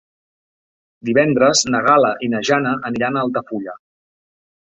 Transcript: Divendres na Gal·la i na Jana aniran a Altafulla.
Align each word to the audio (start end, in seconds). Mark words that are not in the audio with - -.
Divendres 1.09 1.61
na 1.75 1.81
Gal·la 1.89 2.09
i 2.27 2.31
na 2.35 2.41
Jana 2.49 2.73
aniran 2.91 3.19
a 3.19 3.23
Altafulla. 3.27 3.77